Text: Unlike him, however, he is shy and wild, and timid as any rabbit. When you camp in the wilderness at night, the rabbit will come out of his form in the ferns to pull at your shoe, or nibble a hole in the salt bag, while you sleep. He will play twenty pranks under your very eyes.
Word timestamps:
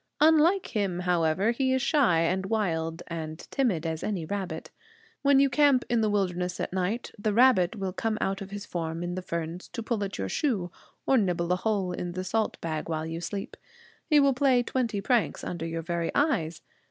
Unlike 0.19 0.69
him, 0.75 0.99
however, 1.01 1.51
he 1.51 1.71
is 1.73 1.79
shy 1.83 2.21
and 2.21 2.47
wild, 2.47 3.03
and 3.05 3.37
timid 3.51 3.85
as 3.85 4.03
any 4.03 4.25
rabbit. 4.25 4.71
When 5.21 5.39
you 5.39 5.47
camp 5.47 5.85
in 5.89 6.01
the 6.01 6.09
wilderness 6.09 6.59
at 6.59 6.73
night, 6.73 7.11
the 7.19 7.35
rabbit 7.35 7.75
will 7.75 7.93
come 7.93 8.17
out 8.19 8.41
of 8.41 8.49
his 8.49 8.65
form 8.65 9.03
in 9.03 9.13
the 9.13 9.21
ferns 9.21 9.67
to 9.67 9.83
pull 9.83 10.03
at 10.03 10.17
your 10.17 10.27
shoe, 10.27 10.71
or 11.05 11.19
nibble 11.19 11.53
a 11.53 11.55
hole 11.55 11.91
in 11.91 12.13
the 12.13 12.23
salt 12.23 12.59
bag, 12.61 12.89
while 12.89 13.05
you 13.05 13.21
sleep. 13.21 13.55
He 14.09 14.19
will 14.19 14.33
play 14.33 14.63
twenty 14.63 15.01
pranks 15.01 15.43
under 15.43 15.67
your 15.67 15.83
very 15.83 16.09
eyes. 16.15 16.63